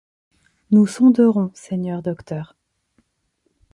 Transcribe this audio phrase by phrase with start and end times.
[0.71, 2.55] Nous sonderons, seigneur docteur.